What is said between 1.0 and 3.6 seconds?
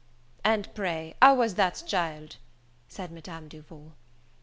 how was that, child?" said Madame